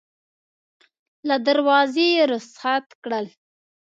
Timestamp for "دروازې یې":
1.47-2.23